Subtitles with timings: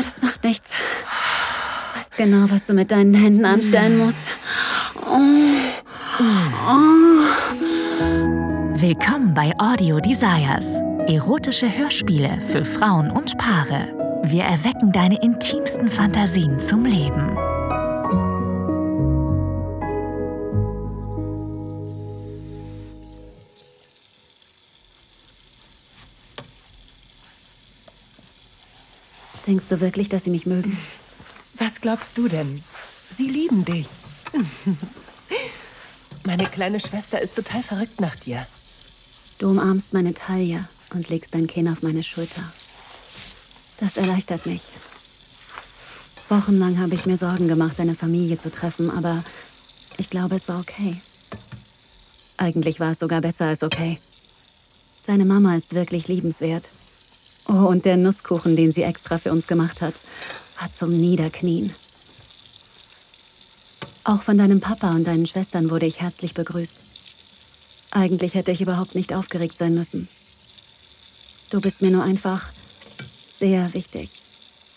[0.00, 0.74] Oh, das macht nichts.
[1.92, 4.30] Du weißt genau, was du mit deinen Händen anstellen musst.
[5.06, 5.18] Oh.
[6.18, 6.24] Oh.
[8.80, 10.64] Willkommen bei Audio Desires.
[11.06, 14.20] Erotische Hörspiele für Frauen und Paare.
[14.24, 17.36] Wir erwecken deine intimsten Fantasien zum Leben.
[29.50, 30.78] Denkst du wirklich, dass sie mich mögen?
[31.54, 32.62] Was glaubst du denn?
[33.16, 33.88] Sie lieben dich.
[36.24, 38.46] Meine kleine Schwester ist total verrückt nach dir.
[39.40, 42.44] Du umarmst meine Taille und legst dein Kinn auf meine Schulter.
[43.80, 44.62] Das erleichtert mich.
[46.28, 49.24] Wochenlang habe ich mir Sorgen gemacht, deine Familie zu treffen, aber
[49.98, 51.00] ich glaube, es war okay.
[52.36, 53.98] Eigentlich war es sogar besser als okay.
[55.08, 56.68] Deine Mama ist wirklich liebenswert.
[57.48, 59.94] Oh, und der Nusskuchen, den sie extra für uns gemacht hat,
[60.60, 61.72] war zum Niederknien.
[64.04, 66.76] Auch von deinem Papa und deinen Schwestern wurde ich herzlich begrüßt.
[67.92, 70.08] Eigentlich hätte ich überhaupt nicht aufgeregt sein müssen.
[71.50, 72.48] Du bist mir nur einfach
[73.38, 74.10] sehr wichtig.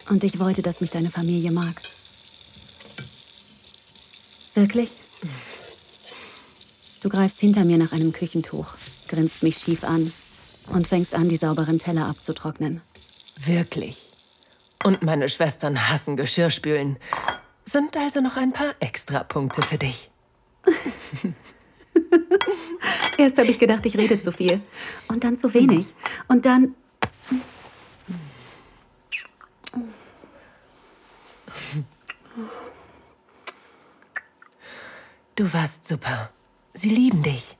[0.09, 1.81] Und ich wollte, dass mich deine Familie mag.
[4.55, 4.89] Wirklich?
[7.01, 8.67] Du greifst hinter mir nach einem Küchentuch,
[9.07, 10.11] grinst mich schief an
[10.69, 12.81] und fängst an, die sauberen Teller abzutrocknen.
[13.45, 13.97] Wirklich.
[14.83, 16.97] Und meine Schwestern hassen Geschirrspülen.
[17.65, 20.09] Sind also noch ein paar Extrapunkte für dich.
[23.17, 24.61] Erst habe ich gedacht, ich rede zu viel.
[25.07, 25.93] Und dann zu wenig.
[26.27, 26.75] Und dann.
[35.35, 36.31] Du warst super.
[36.73, 37.57] Sie lieben dich.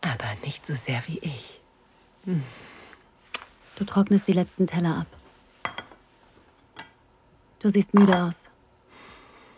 [0.00, 1.60] Aber nicht so sehr wie ich.
[2.24, 2.42] Hm.
[3.76, 5.06] Du trocknest die letzten Teller ab.
[7.60, 8.48] Du siehst müde aus.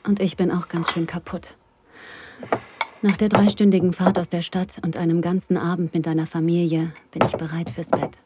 [0.04, 1.54] Und ich bin auch ganz schön kaputt.
[3.02, 7.26] Nach der dreistündigen Fahrt aus der Stadt und einem ganzen Abend mit deiner Familie bin
[7.26, 8.18] ich bereit fürs Bett.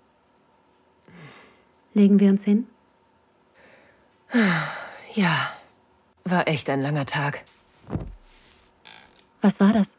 [1.92, 2.66] Legen wir uns hin?
[5.14, 5.52] Ja,
[6.24, 7.44] war echt ein langer Tag.
[9.40, 9.96] Was war das?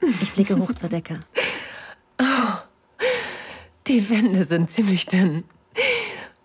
[0.00, 1.20] Ich blicke hoch zur Decke.
[2.20, 2.58] Oh,
[3.86, 5.44] die Wände sind ziemlich dünn.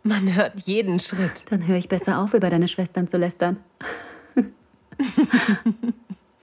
[0.03, 1.45] Man hört jeden Schritt.
[1.49, 3.57] Dann höre ich besser auf, über deine Schwestern zu lästern.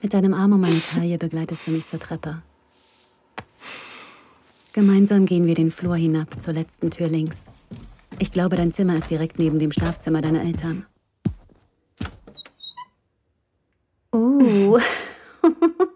[0.01, 2.41] Mit deinem Arm um meine Taille begleitest du mich zur Treppe.
[4.73, 7.45] Gemeinsam gehen wir den Flur hinab zur letzten Tür links.
[8.17, 10.85] Ich glaube, dein Zimmer ist direkt neben dem Schlafzimmer deiner Eltern.
[14.13, 14.79] Uh,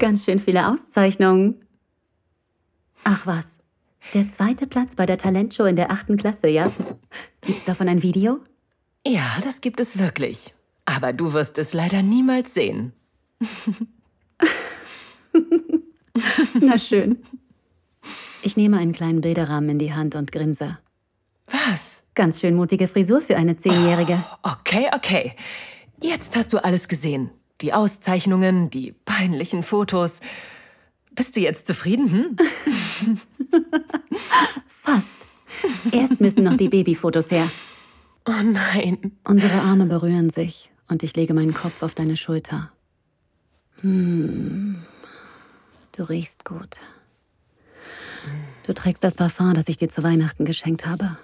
[0.00, 1.64] ganz schön viele Auszeichnungen.
[3.04, 3.60] Ach was,
[4.14, 6.72] der zweite Platz bei der Talentshow in der achten Klasse, ja?
[7.42, 8.40] Gibt's davon ein Video?
[9.06, 10.54] Ja, das gibt es wirklich.
[10.86, 12.92] Aber du wirst es leider niemals sehen.
[16.60, 17.22] Na schön.
[18.42, 20.78] Ich nehme einen kleinen Bilderrahmen in die Hand und grinse.
[21.46, 22.02] Was?
[22.14, 24.24] Ganz schön mutige Frisur für eine Zehnjährige.
[24.42, 25.32] Oh, okay, okay.
[26.02, 27.30] Jetzt hast du alles gesehen.
[27.60, 30.20] Die Auszeichnungen, die peinlichen Fotos.
[31.14, 32.36] Bist du jetzt zufrieden?
[33.00, 33.20] Hm?
[34.66, 35.26] Fast.
[35.92, 37.50] Erst müssen noch die Babyfotos her.
[38.26, 39.12] Oh nein.
[39.24, 42.72] Unsere Arme berühren sich und ich lege meinen Kopf auf deine Schulter.
[43.80, 44.82] Hm.
[45.92, 46.76] Du riechst gut.
[48.64, 51.18] Du trägst das Parfum, das ich dir zu Weihnachten geschenkt habe.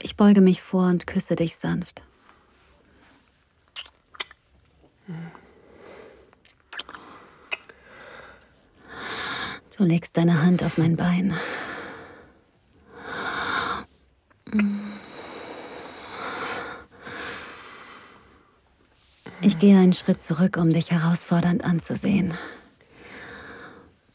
[0.00, 2.04] Ich beuge mich vor und küsse dich sanft.
[9.76, 11.34] Du legst deine Hand auf mein Bein.
[19.40, 22.34] Ich gehe einen Schritt zurück, um dich herausfordernd anzusehen.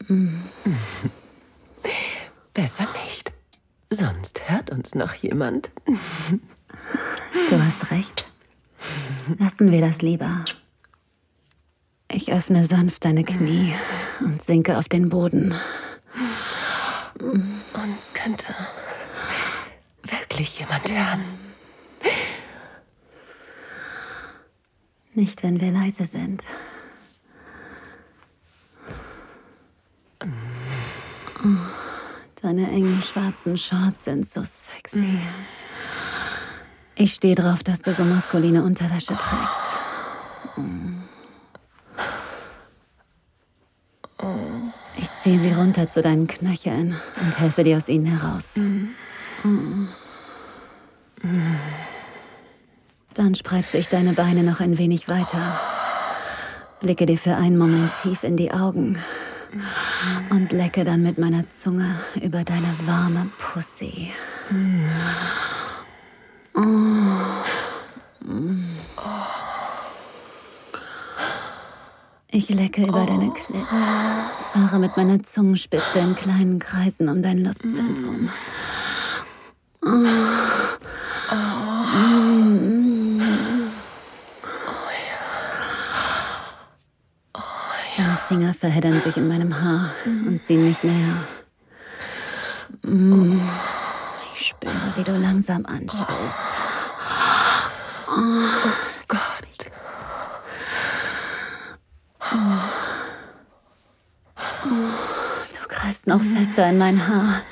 [2.54, 3.34] Besser nicht.
[3.90, 5.70] Sonst hört uns noch jemand.
[5.86, 8.24] Du hast recht.
[9.38, 10.42] Lassen wir das lieber.
[12.10, 13.74] Ich öffne sanft deine Knie
[14.20, 15.54] und sinke auf den Boden.
[17.18, 18.54] Uns könnte
[20.02, 21.24] wirklich jemand hören.
[25.14, 26.42] Nicht, wenn wir leise sind.
[32.42, 35.18] Deine engen schwarzen Shorts sind so sexy.
[36.94, 39.70] Ich stehe drauf, dass du so maskuline Unterwäsche trägst.
[45.30, 48.54] ziehe sie runter zu deinen Knöcheln und helfe dir aus ihnen heraus.
[53.14, 55.60] Dann spreize ich deine Beine noch ein wenig weiter.
[56.80, 58.98] Blicke dir für einen Moment tief in die Augen
[60.30, 64.10] und lecke dann mit meiner Zunge über deine warme Pussy.
[66.56, 66.60] Oh.
[72.32, 73.66] Ich lecke über deine Klit,
[74.52, 78.30] fahre mit meiner Zungenspitze in kleinen Kreisen um dein Lustzentrum.
[87.96, 91.24] Deine Finger verheddern sich in meinem Haar und ziehen mich näher.
[92.82, 93.40] Mm.
[94.34, 96.08] Ich spüre, wie du langsam anschwillst.
[98.06, 98.70] Oh
[99.08, 99.18] Gott.
[105.52, 107.42] Du greifst noch fester in mein Haar.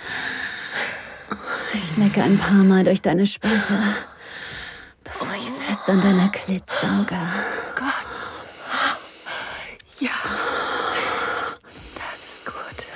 [1.74, 3.74] Ich lecke ein paar Mal durch deine Spalte,
[5.02, 7.18] bevor ich fest an deiner Klit sauge.
[7.74, 8.06] Gott.
[9.98, 10.10] Ja.
[11.96, 12.86] Das ist gut.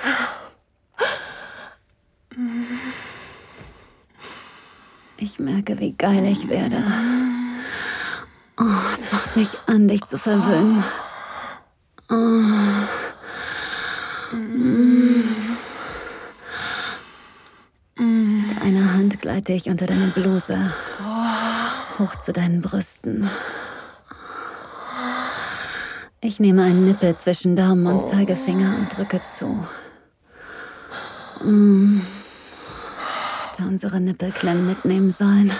[5.17, 6.81] Ich merke, wie geil ich werde.
[8.61, 10.85] Oh, es macht mich an, dich zu verwöhnen.
[18.63, 20.57] Deine Hand gleite ich unter deine Bluse,
[21.99, 23.29] hoch zu deinen Brüsten.
[26.21, 29.67] Ich nehme einen Nippel zwischen Daumen und Zeigefinger und drücke zu.
[31.43, 32.03] Mm.
[33.51, 35.51] Hätte unsere Nippelklemmen mitnehmen sollen.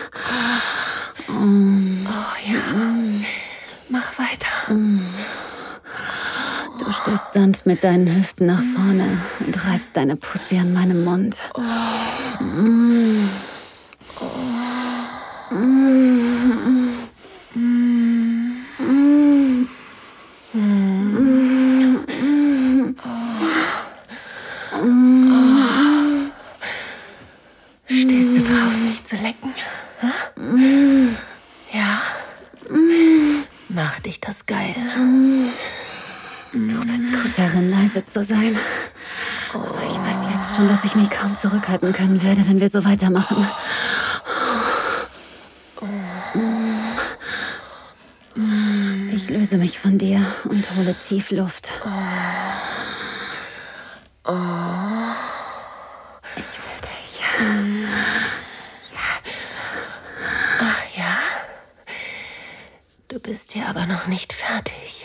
[1.28, 2.62] Oh ja.
[3.90, 4.74] Mach weiter.
[7.04, 11.36] Stößt sanft mit deinen Hüften nach vorne und reibst deine Pussy an meinem Mund.
[27.86, 29.54] Stehst du drauf, mich zu lecken?
[31.74, 32.02] Ja.
[33.68, 34.74] Macht dich das geil.
[36.54, 38.56] Du bist gut darin, leise zu sein.
[39.54, 42.86] Aber ich weiß jetzt schon, dass ich mich kaum zurückhalten können werde, wenn wir so
[42.86, 43.48] weitermachen.
[49.12, 51.70] Ich löse mich von dir und hole tief Luft.
[56.36, 57.24] Ich will dich.
[60.62, 61.18] Ach ja.
[63.08, 65.03] Du bist ja aber noch nicht fertig.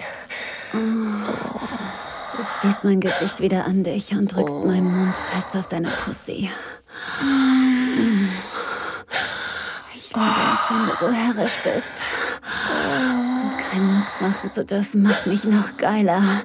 [2.60, 6.50] Ziehst mein Gesicht wieder an dich und drückst meinen Mund fest auf deine Pussy.
[9.94, 12.02] Ich liebe es, wenn du so herrisch bist.
[13.12, 16.42] Und keinen Mucks machen zu dürfen, macht mich noch geiler.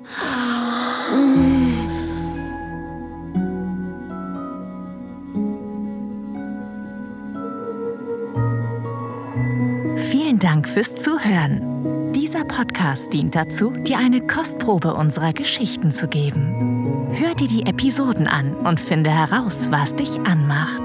[9.97, 11.72] Vielen Dank fürs Zuhören.
[12.15, 17.07] Dieser Podcast dient dazu, dir eine Kostprobe unserer Geschichten zu geben.
[17.11, 20.83] Hör dir die Episoden an und finde heraus, was dich anmacht.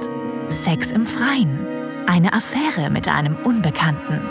[0.48, 1.58] Sex im Freien,
[2.06, 4.22] eine Affäre mit einem Unbekannten,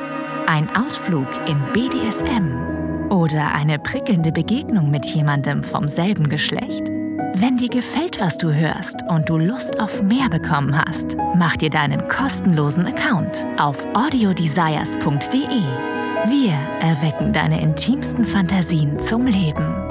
[0.48, 6.90] ein Ausflug in BDSM oder eine prickelnde Begegnung mit jemandem vom selben Geschlecht.
[7.36, 11.70] Wenn dir gefällt, was du hörst und du Lust auf mehr bekommen hast, mach dir
[11.70, 15.97] deinen kostenlosen Account auf audiodesires.de.
[16.26, 19.87] Wir erwecken deine intimsten Fantasien zum Leben.